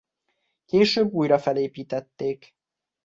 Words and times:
Később 0.65 1.11
újra 1.11 1.37
felépítették. 1.39 2.53